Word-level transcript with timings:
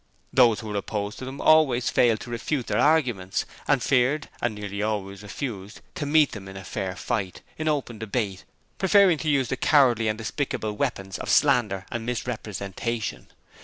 Those 0.33 0.61
who 0.61 0.69
were 0.69 0.77
opposed 0.77 1.19
to 1.19 1.25
them 1.25 1.39
always 1.39 1.91
failed 1.91 2.21
to 2.21 2.31
refute 2.31 2.65
their 2.65 2.79
arguments, 2.79 3.45
and 3.67 3.83
feared, 3.83 4.29
and 4.41 4.55
nearly 4.55 4.81
always 4.81 5.21
refused, 5.21 5.81
to 5.93 6.07
meet 6.07 6.31
them 6.31 6.47
in 6.47 6.57
fair 6.63 6.95
fight 6.95 7.41
in 7.55 7.67
open 7.67 7.99
debate 7.99 8.43
preferring 8.79 9.19
to 9.19 9.29
use 9.29 9.49
the 9.49 9.57
cowardly 9.57 10.07
and 10.07 10.17
despicable 10.17 10.73
weapons 10.73 11.19
of 11.19 11.29
slander 11.29 11.85
and 11.91 12.03
misrepresentation. 12.03 13.27